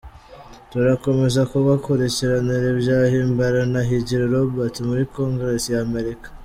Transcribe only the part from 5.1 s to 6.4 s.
Congres ya America…